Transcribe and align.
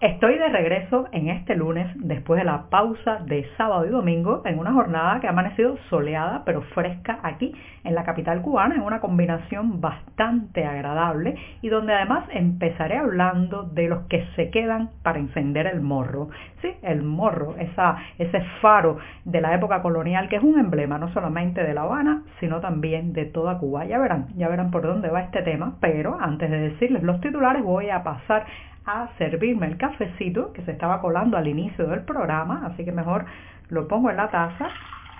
Estoy 0.00 0.38
de 0.38 0.48
regreso 0.48 1.08
en 1.12 1.28
este 1.28 1.54
lunes 1.54 1.86
después 1.96 2.38
de 2.38 2.46
la 2.46 2.70
pausa 2.70 3.18
de 3.26 3.46
sábado 3.58 3.84
y 3.84 3.90
domingo 3.90 4.40
en 4.46 4.58
una 4.58 4.72
jornada 4.72 5.20
que 5.20 5.26
ha 5.26 5.30
amanecido 5.30 5.76
soleada 5.90 6.42
pero 6.46 6.62
fresca 6.74 7.18
aquí 7.22 7.52
en 7.84 7.94
la 7.94 8.02
capital 8.04 8.40
cubana 8.40 8.76
en 8.76 8.80
una 8.80 9.00
combinación 9.00 9.82
bastante 9.82 10.64
agradable 10.64 11.34
y 11.60 11.68
donde 11.68 11.92
además 11.92 12.24
empezaré 12.32 12.96
hablando 12.96 13.64
de 13.64 13.88
los 13.88 14.06
que 14.06 14.24
se 14.36 14.48
quedan 14.48 14.88
para 15.02 15.18
encender 15.18 15.66
el 15.66 15.82
morro. 15.82 16.30
Sí, 16.62 16.72
el 16.80 17.02
morro, 17.02 17.56
ese 17.58 18.40
faro 18.62 18.96
de 19.26 19.42
la 19.42 19.54
época 19.54 19.82
colonial 19.82 20.30
que 20.30 20.36
es 20.36 20.42
un 20.42 20.58
emblema 20.58 20.96
no 20.96 21.12
solamente 21.12 21.62
de 21.62 21.74
La 21.74 21.82
Habana 21.82 22.22
sino 22.40 22.60
también 22.60 23.12
de 23.12 23.26
toda 23.26 23.58
Cuba. 23.58 23.84
Ya 23.84 23.98
verán, 23.98 24.28
ya 24.38 24.48
verán 24.48 24.70
por 24.70 24.80
dónde 24.80 25.10
va 25.10 25.20
este 25.20 25.42
tema, 25.42 25.76
pero 25.78 26.16
antes 26.18 26.50
de 26.50 26.70
decirles 26.70 27.02
los 27.02 27.20
titulares 27.20 27.62
voy 27.62 27.90
a 27.90 28.02
pasar 28.02 28.46
a 28.90 29.08
servirme 29.18 29.66
el 29.66 29.76
cafecito 29.76 30.52
que 30.52 30.62
se 30.62 30.72
estaba 30.72 31.00
colando 31.00 31.36
al 31.36 31.46
inicio 31.46 31.86
del 31.86 32.00
programa, 32.00 32.66
así 32.66 32.84
que 32.84 32.92
mejor 32.92 33.24
lo 33.68 33.86
pongo 33.86 34.10
en 34.10 34.16
la 34.16 34.30
taza, 34.30 34.68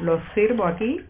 lo 0.00 0.20
sirvo 0.34 0.64
aquí 0.64 1.00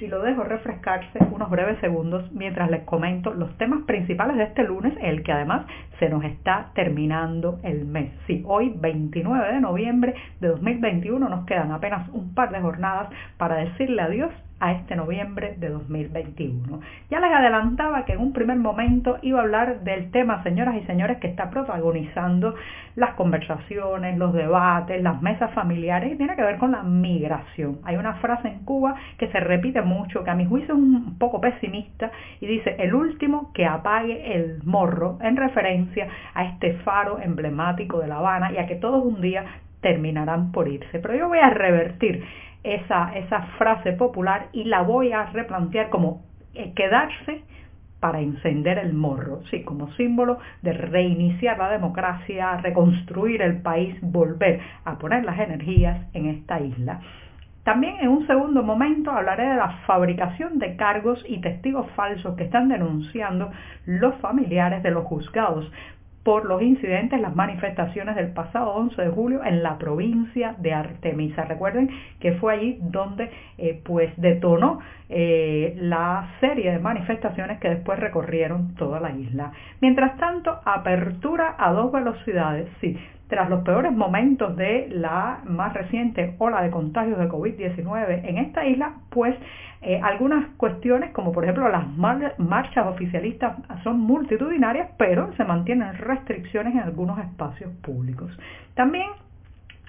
y 0.00 0.06
lo 0.08 0.22
dejo 0.22 0.44
refrescarse 0.44 1.18
unos 1.30 1.50
breves 1.50 1.78
segundos 1.80 2.30
mientras 2.32 2.70
les 2.70 2.82
comento 2.84 3.32
los 3.32 3.56
temas 3.58 3.84
principales 3.86 4.36
de 4.36 4.44
este 4.44 4.64
lunes, 4.64 4.94
el 5.00 5.22
que 5.22 5.32
además 5.32 5.66
se 5.98 6.08
nos 6.08 6.24
está 6.24 6.70
terminando 6.74 7.58
el 7.62 7.86
mes. 7.86 8.12
Sí, 8.26 8.42
hoy 8.46 8.72
29 8.76 9.54
de 9.54 9.60
noviembre 9.60 10.14
de 10.40 10.48
2021 10.48 11.28
nos 11.28 11.46
quedan 11.46 11.72
apenas 11.72 12.08
un 12.10 12.34
par 12.34 12.50
de 12.50 12.60
jornadas 12.60 13.08
para 13.38 13.56
decirle 13.56 14.02
adiós 14.02 14.30
a 14.64 14.72
este 14.72 14.96
noviembre 14.96 15.56
de 15.58 15.68
2021. 15.68 16.80
Ya 17.10 17.20
les 17.20 17.30
adelantaba 17.30 18.06
que 18.06 18.14
en 18.14 18.20
un 18.20 18.32
primer 18.32 18.56
momento 18.56 19.18
iba 19.20 19.40
a 19.40 19.42
hablar 19.42 19.80
del 19.80 20.10
tema, 20.10 20.42
señoras 20.42 20.76
y 20.76 20.86
señores, 20.86 21.18
que 21.18 21.26
está 21.26 21.50
protagonizando 21.50 22.54
las 22.96 23.12
conversaciones, 23.14 24.16
los 24.16 24.32
debates, 24.32 25.02
las 25.02 25.20
mesas 25.20 25.52
familiares 25.52 26.14
y 26.14 26.16
tiene 26.16 26.34
que 26.34 26.42
ver 26.42 26.56
con 26.56 26.72
la 26.72 26.82
migración. 26.82 27.80
Hay 27.84 27.96
una 27.96 28.14
frase 28.14 28.48
en 28.48 28.60
Cuba 28.60 28.94
que 29.18 29.28
se 29.28 29.38
repite 29.38 29.82
mucho, 29.82 30.24
que 30.24 30.30
a 30.30 30.34
mi 30.34 30.46
juicio 30.46 30.72
es 30.72 30.80
un 30.80 31.18
poco 31.18 31.42
pesimista 31.42 32.10
y 32.40 32.46
dice, 32.46 32.74
el 32.78 32.94
último 32.94 33.52
que 33.52 33.66
apague 33.66 34.34
el 34.34 34.62
morro 34.64 35.18
en 35.20 35.36
referencia 35.36 36.08
a 36.32 36.46
este 36.46 36.72
faro 36.84 37.18
emblemático 37.20 38.00
de 38.00 38.08
La 38.08 38.16
Habana 38.16 38.50
y 38.50 38.56
a 38.56 38.66
que 38.66 38.76
todos 38.76 39.04
un 39.04 39.20
día 39.20 39.44
terminarán 39.84 40.50
por 40.50 40.66
irse. 40.66 40.98
Pero 40.98 41.14
yo 41.14 41.28
voy 41.28 41.38
a 41.38 41.50
revertir 41.50 42.24
esa, 42.64 43.16
esa 43.16 43.42
frase 43.58 43.92
popular 43.92 44.48
y 44.52 44.64
la 44.64 44.82
voy 44.82 45.12
a 45.12 45.26
replantear 45.26 45.90
como 45.90 46.22
eh, 46.54 46.72
quedarse 46.74 47.42
para 48.00 48.20
encender 48.20 48.78
el 48.78 48.92
morro, 48.92 49.40
sí, 49.50 49.62
como 49.62 49.90
símbolo 49.92 50.38
de 50.60 50.72
reiniciar 50.74 51.56
la 51.56 51.70
democracia, 51.70 52.56
reconstruir 52.58 53.40
el 53.40 53.62
país, 53.62 53.96
volver 54.02 54.60
a 54.84 54.98
poner 54.98 55.24
las 55.24 55.38
energías 55.38 56.06
en 56.12 56.26
esta 56.26 56.60
isla. 56.60 57.00
También 57.62 57.96
en 58.00 58.08
un 58.08 58.26
segundo 58.26 58.62
momento 58.62 59.10
hablaré 59.10 59.48
de 59.48 59.56
la 59.56 59.78
fabricación 59.86 60.58
de 60.58 60.76
cargos 60.76 61.24
y 61.26 61.40
testigos 61.40 61.90
falsos 61.92 62.36
que 62.36 62.44
están 62.44 62.68
denunciando 62.68 63.50
los 63.86 64.14
familiares 64.16 64.82
de 64.82 64.90
los 64.90 65.04
juzgados 65.04 65.72
por 66.24 66.46
los 66.46 66.62
incidentes, 66.62 67.20
las 67.20 67.36
manifestaciones 67.36 68.16
del 68.16 68.32
pasado 68.32 68.72
11 68.74 69.00
de 69.00 69.10
julio 69.10 69.44
en 69.44 69.62
la 69.62 69.76
provincia 69.78 70.56
de 70.58 70.72
Artemisa. 70.72 71.44
Recuerden 71.44 71.90
que 72.18 72.32
fue 72.32 72.54
allí 72.54 72.78
donde 72.80 73.30
eh, 73.58 73.80
pues 73.84 74.10
detonó 74.16 74.80
eh, 75.10 75.76
la 75.78 76.30
serie 76.40 76.72
de 76.72 76.78
manifestaciones 76.78 77.60
que 77.60 77.68
después 77.68 77.98
recorrieron 78.00 78.74
toda 78.74 79.00
la 79.00 79.10
isla. 79.10 79.52
Mientras 79.82 80.16
tanto, 80.16 80.58
apertura 80.64 81.56
a 81.58 81.72
dos 81.72 81.92
velocidades, 81.92 82.68
sí, 82.80 82.96
tras 83.34 83.50
los 83.50 83.64
peores 83.64 83.90
momentos 83.90 84.56
de 84.56 84.86
la 84.92 85.40
más 85.44 85.74
reciente 85.74 86.36
ola 86.38 86.62
de 86.62 86.70
contagios 86.70 87.18
de 87.18 87.28
COVID-19 87.28 88.20
en 88.28 88.38
esta 88.38 88.64
isla, 88.64 88.92
pues 89.10 89.34
eh, 89.82 90.00
algunas 90.00 90.50
cuestiones, 90.56 91.10
como 91.10 91.32
por 91.32 91.42
ejemplo 91.42 91.68
las 91.68 91.84
marchas 92.38 92.86
oficialistas, 92.86 93.56
son 93.82 93.98
multitudinarias, 93.98 94.90
pero 94.98 95.32
se 95.36 95.42
mantienen 95.42 95.98
restricciones 95.98 96.74
en 96.74 96.82
algunos 96.82 97.18
espacios 97.18 97.72
públicos. 97.82 98.30
También 98.74 99.08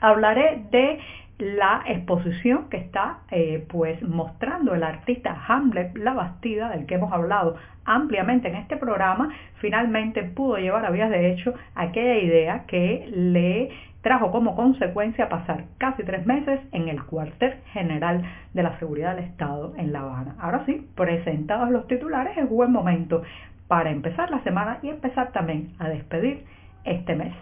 hablaré 0.01 0.63
de 0.71 0.99
la 1.37 1.83
exposición 1.87 2.69
que 2.69 2.77
está 2.77 3.19
eh, 3.29 3.65
pues 3.67 4.01
mostrando 4.01 4.73
el 4.73 4.83
artista 4.83 5.37
Hamlet 5.47 5.97
La 5.97 6.13
Bastida, 6.13 6.69
del 6.69 6.85
que 6.85 6.95
hemos 6.95 7.11
hablado 7.11 7.57
ampliamente 7.83 8.47
en 8.47 8.55
este 8.55 8.77
programa, 8.77 9.29
finalmente 9.55 10.23
pudo 10.23 10.57
llevar 10.57 10.85
a 10.85 10.91
vías 10.91 11.09
de 11.09 11.31
hecho 11.31 11.53
aquella 11.75 12.17
idea 12.17 12.63
que 12.67 13.09
le 13.11 13.69
trajo 14.01 14.31
como 14.31 14.55
consecuencia 14.55 15.29
pasar 15.29 15.65
casi 15.77 16.03
tres 16.03 16.25
meses 16.25 16.59
en 16.71 16.87
el 16.89 17.03
cuartel 17.03 17.55
general 17.73 18.23
de 18.53 18.63
la 18.63 18.77
seguridad 18.79 19.15
del 19.15 19.25
Estado 19.25 19.73
en 19.77 19.91
La 19.91 20.01
Habana. 20.01 20.35
Ahora 20.39 20.63
sí, 20.65 20.87
presentados 20.95 21.71
los 21.71 21.87
titulares, 21.87 22.37
es 22.37 22.47
buen 22.47 22.71
momento 22.71 23.23
para 23.67 23.89
empezar 23.89 24.29
la 24.29 24.43
semana 24.43 24.77
y 24.83 24.89
empezar 24.89 25.31
también 25.31 25.73
a 25.79 25.89
despedir 25.89 26.45
este 26.83 27.15
mes. 27.15 27.33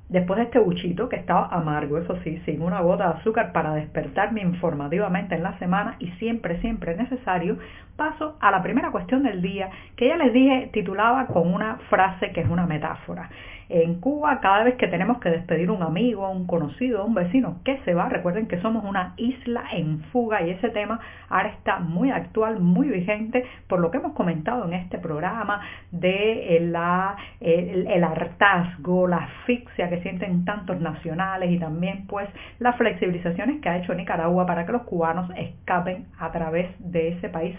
Después 0.09 0.39
de 0.39 0.45
este 0.45 0.61
buchito 0.61 1.09
que 1.09 1.17
estaba 1.17 1.49
amargo, 1.49 1.99
eso 1.99 2.17
sí, 2.23 2.41
sin 2.45 2.63
una 2.63 2.81
gota 2.81 3.09
de 3.09 3.15
azúcar 3.19 3.53
para 3.53 3.75
despertarme 3.75 4.41
informativamente 4.41 5.35
en 5.35 5.43
la 5.43 5.59
semana 5.59 5.97
y 5.99 6.09
siempre, 6.13 6.61
siempre 6.61 6.97
necesario, 6.97 7.59
paso 7.97 8.37
a 8.41 8.51
la 8.51 8.63
primera 8.63 8.91
cuestión 8.91 9.23
del 9.23 9.43
día 9.43 9.71
que 9.97 10.09
ya 10.09 10.17
les 10.17 10.33
dije 10.33 10.71
titulaba 10.73 11.27
con 11.27 11.53
una 11.53 11.77
frase 11.89 12.33
que 12.33 12.43
es 12.43 12.49
una 12.49 12.67
metáfora. 12.67 13.29
En 13.69 14.01
Cuba, 14.01 14.39
cada 14.41 14.63
vez 14.63 14.77
que 14.77 14.87
tenemos 14.87 15.19
que 15.19 15.29
despedir 15.29 15.73
un 15.73 15.83
amigo, 15.83 16.31
un 16.31 16.47
conocido, 16.47 17.05
un 17.05 17.15
vecino 17.15 17.59
que 17.65 17.79
se 17.85 17.95
va, 17.95 18.09
recuerden 18.09 18.47
que 18.47 18.61
somos 18.61 18.85
una 18.85 19.15
isla 19.17 19.65
en 19.73 20.03
fuga 20.13 20.41
y 20.43 20.51
ese 20.51 20.71
tema 20.71 21.01
ahora 21.29 21.49
está 21.49 21.81
muy 21.81 22.13
actual, 22.13 22.61
muy 22.61 22.89
vigente, 22.89 23.45
por 23.67 23.81
lo 23.81 23.91
que 23.91 23.99
hemos 23.99 24.13
comentado 24.13 24.65
en 24.67 24.75
este 24.75 24.99
programa 24.99 25.63
de 25.91 26.59
la, 26.71 27.17
el, 27.41 28.05
hartazgo, 28.05 29.09
la 29.09 29.17
asfixia 29.17 29.89
que 29.89 30.01
sienten 30.01 30.45
tantos 30.45 30.81
nacionales 30.81 31.51
y 31.51 31.59
también 31.59 32.07
pues 32.07 32.29
las 32.61 32.77
flexibilizaciones 32.77 33.61
que 33.61 33.69
ha 33.69 33.79
hecho 33.79 33.95
Nicaragua 33.95 34.47
para 34.47 34.65
que 34.65 34.73
los 34.73 34.83
cubanos 34.83 35.29
escapen 35.37 36.07
a 36.21 36.31
través 36.31 36.71
de 36.79 37.09
ese 37.09 37.29
país 37.31 37.57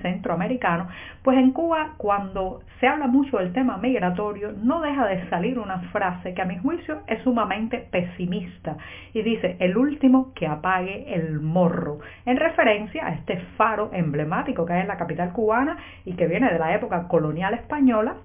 Pues 1.24 1.38
en 1.38 1.52
Cuba, 1.52 1.94
cuando 1.98 2.62
se 2.80 2.88
habla 2.88 3.08
mucho 3.08 3.38
del 3.38 3.54
tema 3.54 3.78
migratorio, 3.78 4.52
no 4.52 4.82
deja 4.82 5.08
de 5.08 5.30
salir 5.30 5.58
una 5.58 5.80
frase 5.92 6.34
que 6.34 6.42
a 6.42 6.46
mi 6.46 6.58
juicio 6.58 7.02
es 7.08 7.24
sumamente 7.24 7.88
pesimista 7.90 8.76
y 9.14 9.22
dice 9.22 9.56
el 9.60 9.78
último 9.78 10.34
que 10.34 10.48
apague 10.48 11.14
el 11.14 11.40
morro, 11.40 12.00
en 12.26 12.38
referencia 12.38 13.08
a 13.08 13.14
este 13.14 13.38
faro 13.58 13.90
emblemático 13.94 14.66
que 14.66 14.74
hay 14.74 14.82
en 14.82 14.90
la 14.90 14.98
capital 14.98 15.32
cubana 15.32 15.78
y 16.06 16.14
que 16.14 16.28
viene 16.28 16.52
de 16.52 16.60
la 16.60 16.76
época 16.76 17.08
colonial 17.08 17.54
española. 17.54 18.18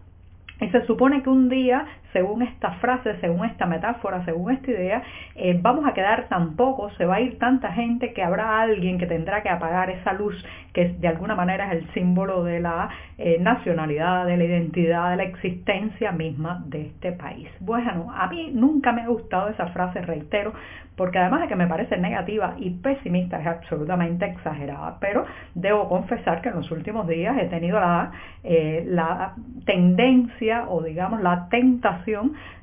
Y 0.61 0.69
se 0.69 0.85
supone 0.87 1.23
que 1.23 1.31
un 1.31 1.49
día 1.49 1.85
según 2.13 2.43
esta 2.43 2.73
frase, 2.73 3.19
según 3.21 3.47
esta 3.47 3.67
metáfora, 3.67 4.25
según 4.25 4.53
esta 4.53 4.71
idea, 4.71 5.03
eh, 5.35 5.59
vamos 5.61 5.87
a 5.87 5.95
quedar 5.95 6.29
tan 6.29 6.53
se 6.97 7.07
va 7.07 7.17
a 7.17 7.21
ir 7.21 7.39
tanta 7.39 7.73
gente 7.73 8.13
que 8.13 8.23
habrá 8.23 8.61
alguien 8.61 8.99
que 8.99 9.07
tendrá 9.07 9.43
que 9.43 9.49
apagar 9.49 9.91
esa 9.91 10.13
luz 10.13 10.35
que 10.73 10.89
de 10.89 11.09
alguna 11.09 11.35
manera 11.35 11.67
es 11.67 11.83
el 11.83 11.93
símbolo 11.93 12.45
de 12.45 12.61
la 12.61 12.89
eh, 13.19 13.39
nacionalidad, 13.41 14.27
de 14.27 14.37
la 14.37 14.45
identidad, 14.45 15.11
de 15.11 15.17
la 15.17 15.25
existencia 15.25 16.13
misma 16.13 16.63
de 16.67 16.87
este 16.87 17.13
país. 17.13 17.49
Bueno, 17.61 18.13
a 18.15 18.29
mí 18.29 18.51
nunca 18.55 18.93
me 18.93 19.03
ha 19.03 19.09
gustado 19.09 19.49
esa 19.49 19.67
frase, 19.69 20.01
reitero, 20.03 20.53
porque 20.97 21.19
además 21.19 21.43
de 21.43 21.49
que 21.49 21.57
me 21.57 21.67
parece 21.67 21.97
negativa 21.97 22.55
y 22.59 22.71
pesimista, 22.71 23.41
es 23.41 23.47
absolutamente 23.47 24.25
exagerada, 24.27 24.99
pero 25.01 25.25
debo 25.55 25.89
confesar 25.89 26.41
que 26.43 26.51
en 26.51 26.57
los 26.57 26.71
últimos 26.71 27.07
días 27.09 27.37
he 27.39 27.47
tenido 27.47 27.81
la, 27.81 28.13
eh, 28.45 28.85
la 28.87 29.35
tendencia 29.65 30.67
o 30.69 30.83
digamos 30.83 31.21
la 31.23 31.49
tentación 31.49 32.02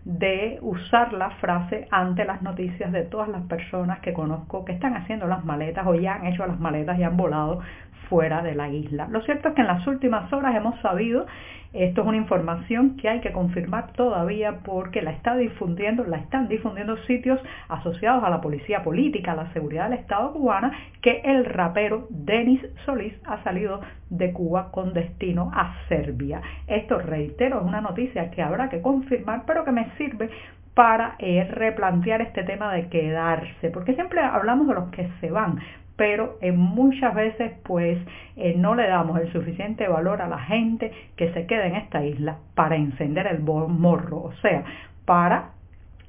de 0.06 0.58
usar 0.62 1.14
la 1.14 1.32
frase 1.42 1.88
ante 1.92 2.26
las 2.26 2.42
noticias 2.42 2.92
de 2.92 3.04
todas 3.04 3.30
las 3.30 3.44
personas 3.44 4.00
que 4.00 4.14
conozco 4.14 4.66
que 4.66 4.74
están 4.74 4.96
haciendo 4.96 5.28
las 5.28 5.46
maletas 5.46 5.86
o 5.88 5.96
ya 5.96 6.16
han 6.16 6.26
hecho 6.26 6.46
las 6.46 6.60
maletas 6.60 6.98
y 7.00 7.04
han 7.04 7.18
volado 7.18 7.62
fuera 8.10 8.42
de 8.42 8.56
la 8.56 8.70
isla. 8.70 9.08
Lo 9.10 9.22
cierto 9.22 9.50
es 9.50 9.56
que 9.56 9.62
en 9.62 9.68
las 9.68 9.86
últimas 9.88 10.32
horas 10.34 10.56
hemos 10.56 10.80
sabido, 10.82 11.28
esto 11.72 12.02
es 12.02 12.08
una 12.08 12.18
información 12.18 12.98
que 12.98 13.08
hay 13.08 13.22
que 13.22 13.32
confirmar 13.32 13.94
todavía 13.94 14.62
porque 14.66 15.04
la 15.04 15.12
está 15.12 15.36
difundiendo, 15.36 16.04
la 16.04 16.18
están 16.18 16.48
difundiendo 16.48 16.98
sitios 17.04 17.40
asociados 17.68 18.24
a 18.24 18.30
la 18.32 18.42
policía 18.42 18.84
política, 18.84 19.34
a 19.34 19.36
la 19.36 19.54
seguridad 19.54 19.90
del 19.90 20.00
Estado 20.00 20.34
cubana, 20.34 20.72
que 21.02 21.22
el 21.24 21.46
rapero 21.46 22.08
Denis 22.10 22.60
Solís 22.86 23.14
ha 23.26 23.44
salido 23.44 23.82
de 24.10 24.34
Cuba 24.34 24.72
con 24.72 24.94
destino 24.94 25.52
a 25.54 25.76
Serbia. 25.88 26.42
Esto, 26.66 26.98
reitero, 26.98 27.60
es 27.60 27.66
una 27.66 27.82
noticia 27.82 28.32
que 28.32 28.42
habrá 28.42 28.70
que 28.70 28.82
confirmar, 28.82 29.29
pero 29.46 29.64
que 29.66 29.72
me 29.72 29.90
sirve 29.98 30.30
para 30.74 31.16
eh, 31.20 31.48
replantear 31.52 32.22
este 32.22 32.44
tema 32.44 32.74
de 32.74 32.88
quedarse, 32.88 33.70
porque 33.70 33.96
siempre 33.96 34.22
hablamos 34.22 34.68
de 34.68 34.76
los 34.76 34.90
que 34.92 35.10
se 35.20 35.30
van, 35.30 35.60
pero 35.96 36.38
eh, 36.40 36.54
muchas 36.54 37.14
veces 37.14 37.52
pues 37.64 37.98
eh, 38.38 38.54
no 38.56 38.76
le 38.76 38.88
damos 38.88 39.20
el 39.20 39.32
suficiente 39.34 39.88
valor 39.90 40.22
a 40.22 40.30
la 40.30 40.40
gente 40.40 40.94
que 41.18 41.34
se 41.34 41.46
queda 41.46 41.68
en 41.68 41.76
esta 41.76 42.06
isla 42.06 42.38
para 42.56 42.78
encender 42.78 43.28
el 43.28 43.42
morro, 43.42 44.18
o 44.24 44.34
sea, 44.42 44.64
para 45.06 45.50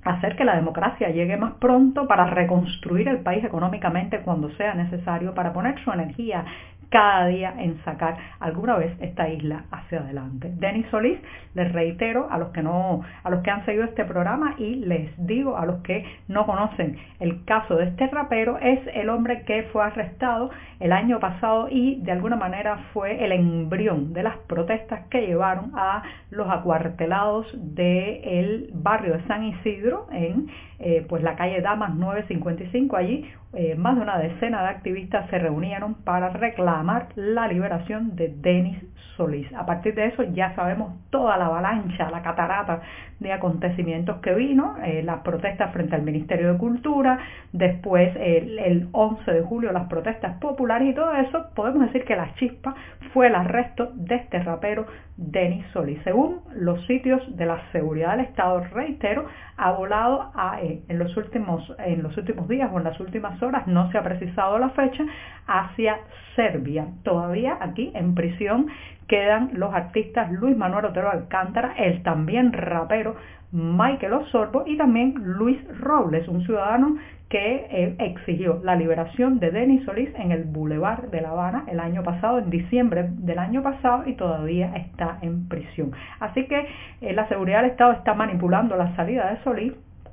hacer 0.05 0.37
que 0.37 0.45
la 0.45 0.55
democracia 0.57 1.11
llegue 1.11 1.37
más 1.37 1.55
pronto, 1.55 2.07
para 2.07 2.27
reconstruir 2.27 3.09
el 3.09 3.19
país 3.19 3.45
económicamente 3.45 4.21
cuando 4.21 4.51
sea 4.53 4.75
necesario, 4.75 5.35
para 5.35 5.53
poner 5.53 5.79
su 5.83 5.91
energía 5.91 6.45
cada 6.91 7.27
día 7.27 7.55
en 7.57 7.83
sacar 7.85 8.17
alguna 8.41 8.77
vez 8.77 8.93
esta 9.01 9.29
isla 9.29 9.65
hacia 9.71 10.01
adelante. 10.01 10.51
Denis 10.57 10.87
Solís, 10.91 11.19
les 11.55 11.73
reitero 11.73 12.29
a 12.31 12.39
los 12.39 12.51
que 12.51 12.63
no, 12.63 13.03
a 13.23 13.31
los 13.31 13.43
que 13.43 13.51
han 13.51 13.65
seguido 13.65 13.85
este 13.85 14.05
programa 14.05 14.55
y 14.59 14.77
les 14.77 15.11
digo 15.27 15.57
a 15.57 15.67
los 15.67 15.83
que 15.83 16.05
no 16.29 16.47
conocen 16.47 16.99
el 17.21 17.45
caso 17.45 17.77
de 17.77 17.87
este 17.87 18.09
rapero, 18.09 18.59
es 18.59 18.81
el 18.95 19.09
hombre 19.09 19.43
que 19.45 19.65
fue 19.73 19.85
arrestado 19.85 20.51
el 20.81 20.93
año 20.93 21.21
pasado 21.21 21.69
y 21.71 22.01
de 22.03 22.13
alguna 22.13 22.37
manera 22.37 22.79
fue 22.93 23.25
el 23.25 23.33
embrión 23.33 24.13
de 24.13 24.25
las 24.25 24.37
protestas 24.49 25.07
que 25.11 25.27
llevaron 25.27 25.73
a 25.75 26.03
los 26.31 26.49
acuartelados 26.49 27.47
del 27.75 28.71
barrio 28.75 29.15
de 29.15 29.27
San 29.27 29.45
Isidro 29.45 30.09
en 30.13 30.49
eh, 30.79 31.05
pues 31.09 31.23
la 31.23 31.37
calle 31.37 31.61
Damas 31.61 31.95
955 31.95 32.97
allí 32.97 33.31
eh, 33.53 33.75
más 33.75 33.97
de 33.97 34.03
una 34.03 34.19
decena 34.19 34.63
de 34.63 34.69
activistas 34.69 35.29
se 35.29 35.39
reunieron 35.39 35.95
para 35.95 36.31
la 37.17 37.49
liberación 37.49 38.17
de 38.17 38.29
Denis 38.29 38.79
Solís. 39.17 39.53
A 39.55 39.67
partir 39.67 39.95
de 39.95 40.07
eso 40.07 40.23
ya 40.23 40.55
sabemos 40.55 40.95
toda 41.11 41.37
la 41.37 41.47
avalancha, 41.47 42.11
la 42.11 42.23
catarata 42.23 42.83
de 43.19 43.33
acontecimientos 43.33 44.21
que 44.21 44.35
vino, 44.35 44.77
eh, 44.83 45.03
las 45.03 45.21
protestas 45.21 45.73
frente 45.73 45.95
al 45.95 46.03
Ministerio 46.03 46.53
de 46.53 46.59
Cultura, 46.59 47.19
después 47.53 48.15
el, 48.17 48.59
el 48.59 48.89
11 48.93 49.31
de 49.31 49.43
julio 49.43 49.73
las 49.73 49.89
protestas 49.89 50.39
populares 50.39 50.89
y 50.89 50.95
todo 50.95 51.13
eso, 51.15 51.47
podemos 51.55 51.87
decir 51.87 52.05
que 52.05 52.17
la 52.17 52.35
chispa 52.35 52.75
fue 53.13 53.27
el 53.27 53.35
arresto 53.35 53.91
de 53.95 54.15
este 54.15 54.43
rapero 54.43 54.87
Denis 55.17 55.67
Solís. 55.73 56.01
Según 56.03 56.41
los 56.55 56.85
sitios 56.87 57.21
de 57.37 57.45
la 57.45 57.61
seguridad 57.73 58.17
del 58.17 58.27
Estado, 58.27 58.65
reitero, 58.73 59.27
ha 59.57 59.73
volado 59.73 60.31
a, 60.35 60.63
eh, 60.63 60.81
en, 60.89 60.99
los 60.99 61.15
últimos, 61.17 61.75
en 61.79 62.03
los 62.03 62.17
últimos 62.17 62.49
días 62.49 62.71
o 62.73 62.79
en 62.79 62.85
las 62.85 62.99
últimas 63.01 63.43
horas, 63.43 63.67
no 63.67 63.91
se 63.91 63.99
ha 63.99 64.03
precisado 64.03 64.59
la 64.59 64.71
fecha, 64.71 65.05
hacia 65.47 65.99
Serbia. 66.35 66.70
Todavía 67.03 67.59
aquí 67.61 67.91
en 67.95 68.15
prisión 68.15 68.67
quedan 69.09 69.51
los 69.55 69.75
artistas 69.75 70.31
Luis 70.31 70.57
Manuel 70.57 70.87
Otero 70.87 71.11
Alcántara, 71.11 71.75
el 71.77 72.03
también 72.03 72.53
rapero 72.53 73.17
Michael 73.53 74.13
Osorbo 74.13 74.63
y 74.67 74.77
también 74.77 75.15
Luis 75.17 75.59
Robles, 75.81 76.29
un 76.29 76.45
ciudadano 76.45 76.97
que 77.29 77.67
eh, 77.71 77.97
exigió 77.99 78.61
la 78.63 78.77
liberación 78.77 79.39
de 79.39 79.51
Denis 79.51 79.85
Solís 79.85 80.11
en 80.17 80.33
el 80.33 80.45
Boulevard 80.45 81.11
de 81.11 81.21
La 81.21 81.31
Habana 81.31 81.65
el 81.69 81.81
año 81.81 82.03
pasado, 82.03 82.39
en 82.39 82.51
diciembre 82.51 83.09
del 83.09 83.39
año 83.39 83.63
pasado, 83.63 84.03
y 84.07 84.15
todavía 84.15 84.73
está 84.75 85.19
en 85.23 85.49
prisión. 85.49 85.93
Así 86.19 86.47
que 86.47 86.67
eh, 87.01 87.13
la 87.13 87.29
seguridad 87.29 87.63
del 87.63 87.71
Estado 87.73 87.93
está 87.93 88.15
manipulando 88.15 88.77
la 88.77 88.95
salida 88.97 89.31
de 89.31 89.43
Solís 89.43 89.73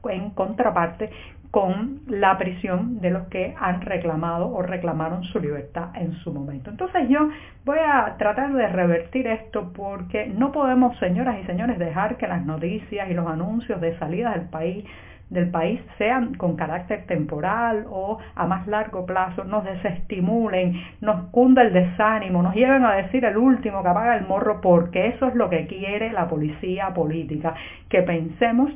en 0.10 0.30
contraparte 0.31 1.10
con 1.51 2.01
la 2.07 2.38
prisión 2.38 2.99
de 2.99 3.09
los 3.09 3.27
que 3.27 3.55
han 3.59 3.81
reclamado 3.81 4.49
o 4.49 4.61
reclamaron 4.61 5.23
su 5.23 5.39
libertad 5.39 5.89
en 5.95 6.13
su 6.15 6.33
momento. 6.33 6.69
Entonces 6.69 7.07
yo 7.09 7.29
voy 7.65 7.79
a 7.79 8.15
tratar 8.17 8.53
de 8.53 8.67
revertir 8.67 9.27
esto 9.27 9.71
porque 9.73 10.27
no 10.27 10.51
podemos, 10.51 10.97
señoras 10.99 11.38
y 11.41 11.45
señores, 11.45 11.79
dejar 11.79 12.17
que 12.17 12.27
las 12.27 12.45
noticias 12.45 13.09
y 13.09 13.13
los 13.13 13.27
anuncios 13.27 13.79
de 13.81 13.97
salida 13.97 14.31
del 14.31 14.49
país 14.49 14.85
del 15.29 15.49
país 15.49 15.81
sean 15.97 16.35
con 16.35 16.55
carácter 16.55 17.05
temporal 17.05 17.85
o 17.89 18.17
a 18.35 18.47
más 18.47 18.65
largo 18.67 19.05
plazo, 19.05 19.43
nos 19.43 19.65
desestimulen, 19.65 20.81
nos 21.01 21.25
cunda 21.31 21.63
el 21.63 21.73
desánimo, 21.73 22.41
nos 22.41 22.55
lleven 22.55 22.85
a 22.85 22.93
decir 22.93 23.25
el 23.25 23.38
último 23.38 23.83
que 23.83 23.89
apaga 23.89 24.15
el 24.15 24.25
morro, 24.25 24.61
porque 24.61 25.07
eso 25.07 25.27
es 25.27 25.35
lo 25.35 25.50
que 25.50 25.67
quiere 25.67 26.13
la 26.13 26.27
policía 26.27 26.93
política, 26.93 27.55
que 27.89 28.03
pensemos 28.03 28.71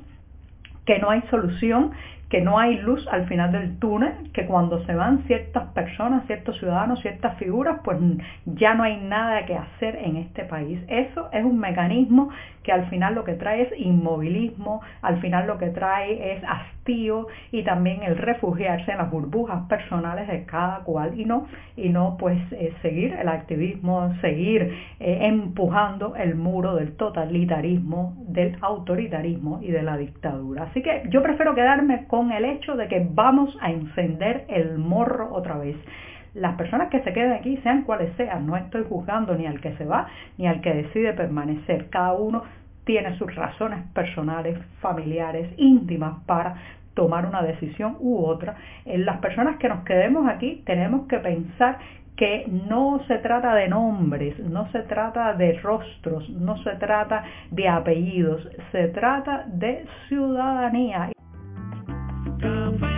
que 0.86 1.00
no 1.00 1.10
hay 1.10 1.22
solución, 1.30 1.92
que 2.32 2.40
no 2.40 2.58
hay 2.58 2.78
luz 2.78 3.06
al 3.12 3.28
final 3.28 3.52
del 3.52 3.78
túnel, 3.78 4.32
que 4.34 4.46
cuando 4.46 4.84
se 4.86 4.96
van 4.96 5.24
ciertas 5.28 5.68
personas, 5.74 6.26
ciertos 6.28 6.58
ciudadanos, 6.60 7.02
ciertas 7.02 7.38
figuras, 7.38 7.82
pues 7.84 8.00
ya 8.46 8.74
no 8.74 8.84
hay 8.84 8.96
nada 9.02 9.46
que 9.46 9.54
hacer 9.54 9.98
en 9.98 10.16
este 10.16 10.46
país. 10.46 10.80
Eso 10.88 11.30
es 11.34 11.44
un 11.44 11.60
mecanismo 11.60 12.30
que 12.64 12.72
al 12.72 12.90
final 12.90 13.16
lo 13.16 13.24
que 13.24 13.34
trae 13.34 13.64
es 13.64 13.74
inmovilismo, 13.78 14.82
al 15.02 15.20
final 15.20 15.48
lo 15.48 15.58
que 15.58 15.72
trae 15.72 16.34
es 16.34 16.44
hastío 16.48 17.28
y 17.52 17.64
también 17.64 18.04
el 18.04 18.18
refugiarse 18.18 18.92
en 18.92 19.00
las 19.00 19.12
burbujas 19.12 19.68
personales 19.68 20.28
de 20.28 20.46
cada 20.46 20.80
cual 20.84 21.20
y 21.20 21.26
no, 21.26 21.48
y 21.76 21.90
no 21.90 22.16
pues 22.18 22.40
eh, 22.52 22.74
seguir 22.82 23.14
el 23.14 23.28
activismo, 23.28 24.14
seguir 24.22 24.74
eh, 25.00 25.20
empujando 25.22 26.16
el 26.16 26.36
muro 26.36 26.76
del 26.76 26.96
totalitarismo, 26.96 28.16
del 28.28 28.58
autoritarismo 28.62 29.60
y 29.62 29.72
de 29.72 29.84
la 29.84 29.98
dictadura. 29.98 30.64
Así 30.64 30.82
que 30.82 31.04
yo 31.10 31.22
prefiero 31.24 31.56
quedarme 31.56 32.06
con 32.08 32.21
el 32.30 32.46
hecho 32.46 32.76
de 32.76 32.88
que 32.88 33.08
vamos 33.10 33.58
a 33.62 33.72
encender 33.72 34.44
el 34.50 34.78
morro 34.78 35.34
otra 35.34 35.58
vez 35.58 35.78
las 36.34 36.56
personas 36.56 36.90
que 36.90 37.02
se 37.02 37.12
queden 37.14 37.34
aquí, 37.34 37.58
sean 37.58 37.84
cuales 37.84 38.14
sean, 38.16 38.46
no 38.46 38.56
estoy 38.56 38.86
juzgando 38.88 39.36
ni 39.36 39.46
al 39.48 39.60
que 39.60 39.76
se 39.76 39.86
va 39.86 40.08
ni 40.38 40.48
al 40.48 40.62
que 40.62 40.74
decide 40.74 41.14
permanecer. 41.14 41.90
Cada 41.90 42.14
uno 42.14 42.44
tiene 42.86 43.18
sus 43.18 43.34
razones 43.36 43.86
personales, 43.94 44.58
familiares, 44.80 45.52
íntimas 45.58 46.24
para 46.26 46.56
tomar 46.94 47.26
una 47.26 47.42
decisión 47.42 47.98
u 48.00 48.24
otra. 48.26 48.56
En 48.86 49.06
las 49.06 49.18
personas 49.20 49.58
que 49.58 49.70
nos 49.70 49.84
quedemos 49.84 50.28
aquí 50.28 50.64
tenemos 50.66 51.08
que 51.08 51.18
pensar 51.18 51.80
que 52.16 52.46
no 52.48 53.02
se 53.08 53.18
trata 53.18 53.54
de 53.56 53.68
nombres, 53.68 54.38
no 54.40 54.72
se 54.72 54.82
trata 54.84 55.34
de 55.34 55.60
rostros, 55.60 56.30
no 56.30 56.58
se 56.64 56.72
trata 56.76 57.24
de 57.50 57.68
apellidos, 57.68 58.48
se 58.72 58.90
trata 58.90 59.46
de 59.48 59.86
ciudadanía. 60.08 61.12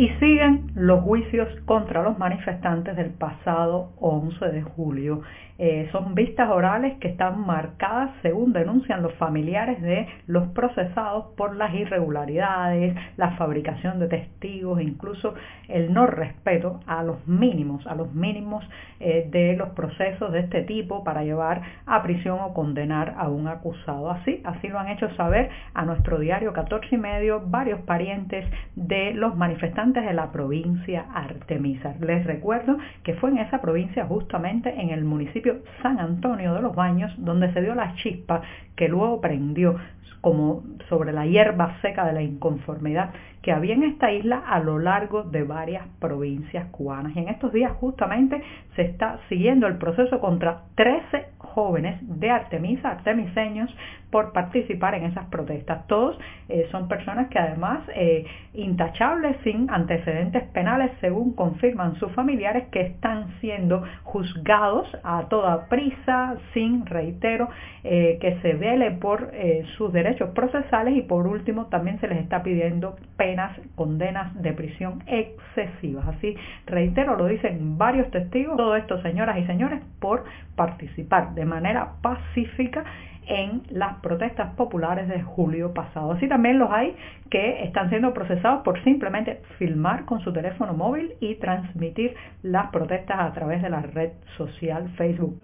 Y 0.00 0.08
siguen 0.18 0.70
los 0.76 1.02
juicios 1.02 1.46
contra 1.66 2.02
los 2.02 2.18
manifestantes 2.18 2.96
del 2.96 3.10
pasado 3.10 3.92
11 4.00 4.46
de 4.46 4.62
julio. 4.62 5.20
Eh, 5.62 5.90
son 5.92 6.14
vistas 6.14 6.48
orales 6.48 6.96
que 7.00 7.08
están 7.08 7.44
marcadas 7.44 8.10
según 8.22 8.54
denuncian 8.54 9.02
los 9.02 9.12
familiares 9.16 9.82
de 9.82 10.08
los 10.26 10.48
procesados 10.52 11.34
por 11.36 11.54
las 11.54 11.74
irregularidades, 11.74 12.96
la 13.18 13.32
fabricación 13.32 13.98
de 13.98 14.08
testigos, 14.08 14.80
incluso 14.80 15.34
el 15.68 15.92
no 15.92 16.06
respeto 16.06 16.80
a 16.86 17.02
los 17.02 17.28
mínimos, 17.28 17.86
a 17.86 17.94
los 17.94 18.10
mínimos 18.14 18.64
eh, 19.00 19.28
de 19.30 19.54
los 19.54 19.68
procesos 19.70 20.32
de 20.32 20.40
este 20.40 20.62
tipo 20.62 21.04
para 21.04 21.24
llevar 21.24 21.60
a 21.84 22.02
prisión 22.02 22.38
o 22.40 22.54
condenar 22.54 23.16
a 23.18 23.28
un 23.28 23.46
acusado. 23.46 24.10
Así, 24.10 24.40
así 24.44 24.68
lo 24.68 24.78
han 24.78 24.88
hecho 24.88 25.14
saber 25.16 25.50
a 25.74 25.84
nuestro 25.84 26.18
diario 26.18 26.54
14 26.54 26.86
y 26.90 26.96
medio 26.96 27.42
varios 27.44 27.82
parientes 27.82 28.46
de 28.76 29.12
los 29.12 29.36
manifestantes 29.36 29.89
de 29.98 30.14
la 30.14 30.30
provincia 30.30 31.06
Artemisa. 31.12 31.96
Les 32.00 32.24
recuerdo 32.24 32.78
que 33.02 33.14
fue 33.14 33.30
en 33.30 33.38
esa 33.38 33.60
provincia 33.60 34.06
justamente 34.06 34.72
en 34.80 34.90
el 34.90 35.04
municipio 35.04 35.58
San 35.82 35.98
Antonio 35.98 36.54
de 36.54 36.62
los 36.62 36.76
Baños, 36.76 37.12
donde 37.18 37.52
se 37.52 37.60
dio 37.60 37.74
la 37.74 37.94
chispa 37.96 38.42
que 38.76 38.88
luego 38.88 39.20
prendió 39.20 39.76
como 40.20 40.62
sobre 40.88 41.12
la 41.12 41.26
hierba 41.26 41.80
seca 41.80 42.04
de 42.06 42.12
la 42.12 42.22
inconformidad 42.22 43.10
que 43.42 43.52
había 43.52 43.74
en 43.74 43.84
esta 43.84 44.12
isla 44.12 44.42
a 44.46 44.60
lo 44.60 44.78
largo 44.78 45.22
de 45.22 45.44
varias 45.44 45.86
provincias 45.98 46.66
cubanas. 46.70 47.16
Y 47.16 47.20
en 47.20 47.28
estos 47.28 47.52
días 47.52 47.72
justamente 47.72 48.42
se 48.76 48.82
está 48.82 49.18
siguiendo 49.28 49.66
el 49.66 49.78
proceso 49.78 50.20
contra 50.20 50.64
13 50.74 51.28
jóvenes 51.38 51.98
de 52.02 52.30
Artemisa, 52.30 52.90
artemiseños, 52.90 53.74
por 54.10 54.32
participar 54.32 54.94
en 54.94 55.04
esas 55.04 55.26
protestas. 55.26 55.86
Todos 55.86 56.18
eh, 56.48 56.68
son 56.70 56.88
personas 56.88 57.28
que 57.28 57.38
además 57.38 57.80
eh, 57.94 58.26
intachables, 58.52 59.36
sin 59.42 59.69
antecedentes 59.70 60.42
penales, 60.48 60.90
según 61.00 61.34
confirman 61.34 61.96
sus 61.96 62.12
familiares, 62.12 62.68
que 62.70 62.80
están 62.80 63.38
siendo 63.40 63.82
juzgados 64.02 64.86
a 65.02 65.28
toda 65.28 65.68
prisa, 65.68 66.36
sin, 66.52 66.86
reitero, 66.86 67.48
eh, 67.84 68.18
que 68.20 68.38
se 68.42 68.54
vele 68.54 68.90
por 68.92 69.30
sus 69.76 69.92
derechos 69.92 70.30
procesales 70.30 70.96
y 70.96 71.02
por 71.02 71.26
último 71.26 71.66
también 71.66 71.98
se 72.00 72.08
les 72.08 72.18
está 72.18 72.42
pidiendo 72.42 72.96
penas, 73.16 73.58
condenas 73.74 74.34
de 74.42 74.52
prisión 74.52 75.02
excesivas. 75.06 76.06
Así, 76.08 76.36
reitero, 76.66 77.16
lo 77.16 77.26
dicen 77.26 77.78
varios 77.78 78.10
testigos, 78.10 78.56
todo 78.56 78.76
esto 78.76 79.00
señoras 79.02 79.38
y 79.38 79.46
señores, 79.46 79.80
por 80.00 80.24
participar 80.56 81.34
de 81.34 81.44
manera 81.44 81.92
pacífica 82.02 82.84
en 83.30 83.62
las 83.70 84.00
protestas 84.00 84.54
populares 84.56 85.08
de 85.08 85.22
julio 85.22 85.72
pasado. 85.72 86.12
Así 86.12 86.28
también 86.28 86.58
los 86.58 86.70
hay 86.70 86.96
que 87.30 87.62
están 87.62 87.88
siendo 87.88 88.12
procesados 88.12 88.62
por 88.62 88.82
simplemente 88.82 89.40
filmar 89.56 90.04
con 90.04 90.20
su 90.20 90.32
teléfono 90.32 90.74
móvil 90.74 91.14
y 91.20 91.36
transmitir 91.36 92.14
las 92.42 92.70
protestas 92.70 93.20
a 93.20 93.32
través 93.32 93.62
de 93.62 93.70
la 93.70 93.82
red 93.82 94.10
social 94.36 94.90
Facebook. 94.96 95.40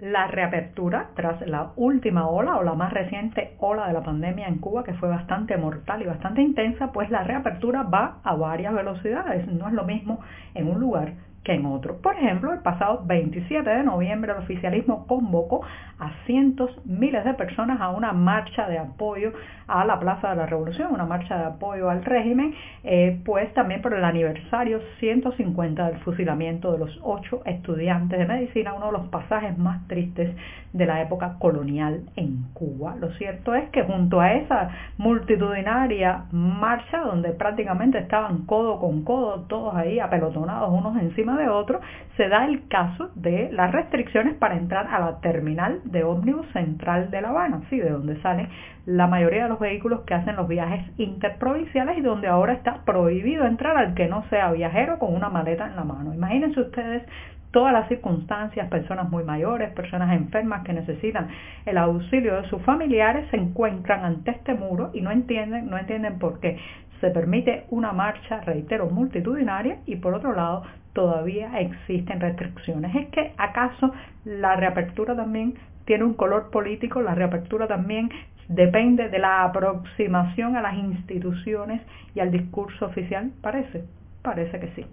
La 0.00 0.26
reapertura 0.26 1.10
tras 1.14 1.40
la 1.46 1.72
última 1.76 2.28
ola 2.28 2.56
o 2.56 2.62
la 2.62 2.74
más 2.74 2.92
reciente 2.92 3.54
ola 3.58 3.86
de 3.86 3.92
la 3.92 4.02
pandemia 4.02 4.48
en 4.48 4.58
Cuba, 4.58 4.82
que 4.82 4.94
fue 4.94 5.08
bastante 5.08 5.56
mortal 5.56 6.02
y 6.02 6.06
bastante 6.06 6.40
intensa, 6.40 6.92
pues 6.92 7.10
la 7.10 7.24
reapertura 7.24 7.82
va 7.82 8.18
a 8.24 8.34
varias 8.34 8.74
velocidades. 8.74 9.46
No 9.46 9.68
es 9.68 9.74
lo 9.74 9.84
mismo 9.84 10.20
en 10.54 10.68
un 10.68 10.80
lugar 10.80 11.12
en 11.48 11.66
otro. 11.66 11.96
Por 12.00 12.14
ejemplo, 12.16 12.52
el 12.52 12.60
pasado 12.60 13.02
27 13.06 13.68
de 13.68 13.82
noviembre 13.82 14.32
el 14.32 14.38
oficialismo 14.38 15.06
convocó 15.06 15.62
a 15.98 16.12
cientos, 16.26 16.70
miles 16.84 17.24
de 17.24 17.34
personas 17.34 17.80
a 17.80 17.90
una 17.90 18.12
marcha 18.12 18.68
de 18.68 18.78
apoyo 18.78 19.32
a 19.66 19.84
la 19.84 19.98
Plaza 19.98 20.30
de 20.30 20.36
la 20.36 20.46
Revolución, 20.46 20.92
una 20.92 21.04
marcha 21.04 21.36
de 21.36 21.44
apoyo 21.44 21.90
al 21.90 22.04
régimen, 22.04 22.54
eh, 22.84 23.20
pues 23.24 23.52
también 23.54 23.82
por 23.82 23.94
el 23.94 24.04
aniversario 24.04 24.80
150 25.00 25.90
del 25.90 25.98
fusilamiento 26.00 26.72
de 26.72 26.78
los 26.78 26.98
ocho 27.02 27.42
estudiantes 27.44 28.18
de 28.18 28.26
medicina, 28.26 28.74
uno 28.74 28.86
de 28.86 28.92
los 28.92 29.08
pasajes 29.08 29.58
más 29.58 29.86
tristes 29.88 30.34
de 30.72 30.86
la 30.86 31.02
época 31.02 31.36
colonial 31.38 32.02
en 32.16 32.44
Cuba. 32.54 32.94
Lo 33.00 33.10
cierto 33.12 33.54
es 33.54 33.68
que 33.70 33.82
junto 33.82 34.20
a 34.20 34.34
esa 34.34 34.70
multitudinaria 34.98 36.24
marcha, 36.30 37.00
donde 37.00 37.30
prácticamente 37.30 37.98
estaban 37.98 38.46
codo 38.46 38.78
con 38.78 39.02
codo, 39.02 39.46
todos 39.48 39.74
ahí 39.74 39.98
apelotonados 39.98 40.70
unos 40.70 40.96
encima 41.02 41.37
de 41.38 41.48
otros, 41.48 41.80
se 42.16 42.28
da 42.28 42.44
el 42.44 42.68
caso 42.68 43.10
de 43.14 43.50
las 43.52 43.72
restricciones 43.72 44.34
para 44.34 44.56
entrar 44.56 44.86
a 44.88 44.98
la 44.98 45.20
terminal 45.20 45.80
de 45.84 46.04
ómnibus 46.04 46.46
central 46.52 47.10
de 47.10 47.22
La 47.22 47.30
Habana, 47.30 47.62
¿sí? 47.70 47.78
de 47.78 47.90
donde 47.90 48.20
salen 48.20 48.48
la 48.86 49.06
mayoría 49.06 49.44
de 49.44 49.48
los 49.48 49.60
vehículos 49.60 50.00
que 50.02 50.14
hacen 50.14 50.36
los 50.36 50.48
viajes 50.48 50.84
interprovinciales 50.98 51.98
y 51.98 52.00
donde 52.00 52.28
ahora 52.28 52.54
está 52.54 52.84
prohibido 52.84 53.46
entrar 53.46 53.76
al 53.76 53.94
que 53.94 54.08
no 54.08 54.24
sea 54.30 54.52
viajero 54.52 54.98
con 54.98 55.14
una 55.14 55.30
maleta 55.30 55.66
en 55.66 55.76
la 55.76 55.84
mano. 55.84 56.12
Imagínense 56.12 56.60
ustedes 56.60 57.02
todas 57.50 57.72
las 57.72 57.88
circunstancias, 57.88 58.68
personas 58.68 59.08
muy 59.10 59.24
mayores, 59.24 59.70
personas 59.72 60.14
enfermas 60.14 60.64
que 60.64 60.72
necesitan 60.72 61.28
el 61.64 61.78
auxilio 61.78 62.40
de 62.40 62.48
sus 62.48 62.62
familiares 62.62 63.26
se 63.30 63.36
encuentran 63.36 64.04
ante 64.04 64.32
este 64.32 64.54
muro 64.54 64.90
y 64.92 65.00
no 65.00 65.10
entienden, 65.10 65.70
no 65.70 65.78
entienden 65.78 66.18
por 66.18 66.40
qué 66.40 66.58
se 67.00 67.10
permite 67.10 67.64
una 67.70 67.92
marcha, 67.92 68.40
reitero, 68.40 68.90
multitudinaria 68.90 69.78
y 69.86 69.96
por 69.96 70.14
otro 70.14 70.34
lado 70.34 70.64
todavía 70.98 71.60
existen 71.60 72.18
restricciones. 72.18 72.92
¿Es 72.92 73.06
que 73.10 73.32
acaso 73.36 73.92
la 74.24 74.56
reapertura 74.56 75.14
también 75.14 75.54
tiene 75.84 76.02
un 76.02 76.14
color 76.14 76.50
político? 76.50 77.00
La 77.00 77.14
reapertura 77.14 77.68
también 77.68 78.10
depende 78.48 79.08
de 79.08 79.20
la 79.20 79.44
aproximación 79.44 80.56
a 80.56 80.60
las 80.60 80.74
instituciones 80.74 81.82
y 82.16 82.18
al 82.18 82.32
discurso 82.32 82.86
oficial. 82.86 83.30
Parece, 83.40 83.84
parece 84.22 84.58
que 84.58 84.72
sí. 84.74 84.86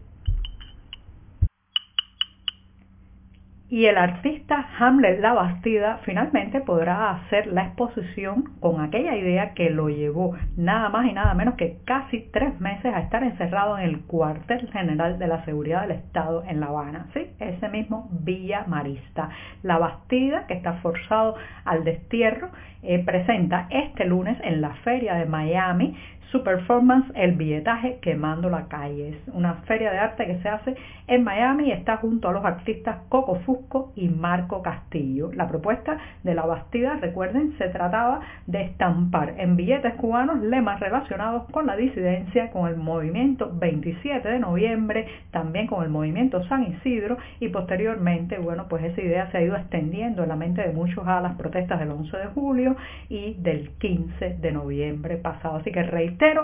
Y 3.68 3.88
el 3.88 3.98
artista 3.98 4.68
Hamlet 4.78 5.20
La 5.22 5.34
Bastida 5.34 6.00
finalmente 6.06 6.62
podrá 6.62 7.10
hacer 7.10 7.48
la 7.48 7.66
exposición 7.66 8.52
con 8.60 8.80
aquella 8.80 9.16
idea 9.16 9.56
que 9.56 9.72
lo 9.72 9.90
llevó 9.90 10.36
nada 10.56 10.90
más 10.90 11.08
y 11.08 11.14
nada 11.14 11.34
menos 11.34 11.56
que 11.56 11.80
casi 11.84 12.30
tres 12.32 12.60
meses 12.60 12.94
a 12.94 13.00
estar 13.00 13.24
encerrado 13.24 13.78
en 13.80 13.86
el 13.86 14.02
cuartel 14.02 14.70
general 14.72 15.18
de 15.18 15.28
la 15.28 15.44
seguridad 15.46 15.82
del 15.82 15.98
Estado 15.98 16.44
en 16.48 16.60
La 16.60 16.68
Habana, 16.68 17.08
¿sí? 17.16 17.28
ese 17.40 17.68
mismo 17.70 18.08
Villa 18.12 18.66
Marista. 18.68 19.30
La 19.64 19.80
Bastida, 19.80 20.46
que 20.46 20.54
está 20.54 20.74
forzado 20.74 21.36
al 21.64 21.84
destierro, 21.84 22.50
eh, 22.84 23.04
presenta 23.04 23.66
este 23.72 24.06
lunes 24.06 24.38
en 24.44 24.62
la 24.62 24.76
feria 24.84 25.16
de 25.16 25.26
Miami 25.26 25.98
su 26.32 26.44
performance 26.44 27.12
El 27.16 27.34
billetaje 27.34 28.00
quemando 28.02 28.50
la 28.50 28.68
calle. 28.68 29.10
Es 29.10 29.34
una 29.34 29.56
feria 29.66 29.92
de 29.92 30.00
arte 30.00 30.26
que 30.26 30.40
se 30.40 30.50
hace 30.50 30.76
en 31.08 31.24
Miami 31.24 31.68
y 31.68 31.72
está 31.72 31.98
junto 31.98 32.30
a 32.30 32.34
los 32.34 32.44
artistas 32.44 32.98
Coco 33.10 33.36
Fusco 33.46 33.94
y 33.96 34.10
Marco 34.10 34.62
Castillo. 34.62 35.32
La 35.34 35.48
propuesta 35.48 35.98
de 36.24 36.34
la 36.34 36.46
Bastida, 36.46 36.96
recuerden, 36.96 37.56
se 37.58 37.70
trataba 37.70 38.22
de 38.48 38.64
estampar 38.64 39.36
en 39.38 39.56
billetes 39.56 39.94
cubanos 39.96 40.42
lemas 40.42 40.80
relacionados 40.80 41.50
con 41.52 41.68
la 41.68 41.76
disidencia, 41.76 42.52
con 42.52 42.68
el 42.68 42.78
movimiento 42.78 43.52
27 43.54 44.28
de 44.28 44.40
noviembre, 44.40 45.08
también 45.32 45.68
con 45.68 45.84
el 45.84 45.90
movimiento 45.90 46.44
San 46.48 46.64
Isidro 46.64 47.18
y 47.40 47.50
posteriormente, 47.50 48.40
bueno, 48.40 48.66
pues 48.70 48.84
esa 48.84 49.02
idea 49.02 49.32
se 49.32 49.38
ha 49.38 49.42
ido 49.42 49.56
extendiendo 49.56 50.24
en 50.24 50.30
la 50.30 50.36
mente 50.36 50.62
de 50.62 50.74
muchos 50.74 51.06
a 51.08 51.22
las 51.22 51.36
protestas 51.36 51.80
del 51.80 51.92
11 51.92 52.18
de 52.18 52.26
julio 52.28 52.76
y 53.10 53.36
del 53.36 53.70
15 53.78 54.38
de 54.40 54.52
noviembre 54.52 55.18
pasado. 55.18 55.58
Así 55.58 55.72
que 55.72 55.84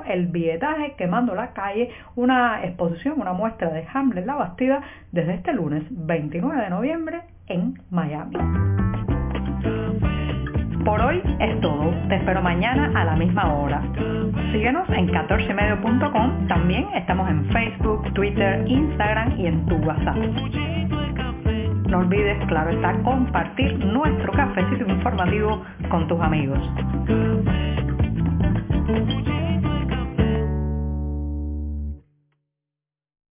el 0.05 0.27
billetaje 0.27 0.95
quemando 0.97 1.33
la 1.33 1.53
calle, 1.53 1.89
una 2.15 2.63
exposición, 2.63 3.19
una 3.19 3.33
muestra 3.33 3.69
de 3.69 3.85
Hamlet 3.93 4.25
La 4.25 4.35
Bastida 4.35 4.81
desde 5.11 5.35
este 5.35 5.53
lunes 5.53 5.83
29 5.89 6.61
de 6.61 6.69
noviembre 6.69 7.21
en 7.47 7.79
Miami. 7.89 8.37
Por 10.83 10.99
hoy 10.99 11.21
es 11.39 11.61
todo. 11.61 11.93
Te 12.09 12.15
espero 12.15 12.41
mañana 12.41 12.91
a 12.99 13.05
la 13.05 13.15
misma 13.15 13.53
hora. 13.53 13.81
Síguenos 14.51 14.89
en 14.89 15.07
14medio.com. 15.09 16.47
También 16.47 16.87
estamos 16.95 17.29
en 17.29 17.45
Facebook, 17.45 18.13
Twitter, 18.13 18.65
Instagram 18.67 19.39
y 19.39 19.45
en 19.45 19.65
tu 19.67 19.75
WhatsApp. 19.77 20.17
No 21.87 21.99
olvides, 21.99 22.37
claro 22.47 22.71
está, 22.71 22.93
compartir 23.03 23.77
nuestro 23.85 24.31
cafecito 24.33 24.85
informativo 24.89 25.61
con 25.89 26.07
tus 26.07 26.19
amigos. 26.19 26.59